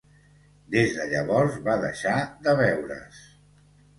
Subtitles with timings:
[0.75, 2.15] Des de llavors va deixar
[2.47, 3.23] de veure's.